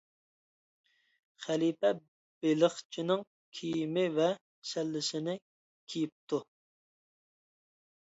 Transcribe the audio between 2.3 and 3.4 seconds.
بېلىقچىنىڭ